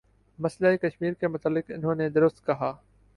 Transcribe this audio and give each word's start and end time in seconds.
مسئلہ 0.39 0.75
کشمیر 0.77 1.13
کے 1.13 1.27
متعلق 1.27 1.71
انہوں 1.75 1.95
نے 1.95 2.09
درست 2.09 2.45
کہا 2.45 2.71